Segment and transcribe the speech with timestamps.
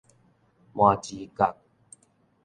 [0.73, 1.55] 麻糍角